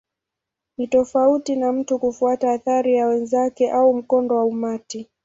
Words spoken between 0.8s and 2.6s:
tofauti na mtu kufuata